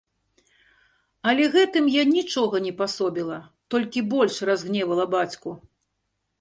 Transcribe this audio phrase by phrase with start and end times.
[1.31, 3.39] Але гэтым я нічога не пасобіла,
[3.77, 5.49] толькі больш разгневала бацьку.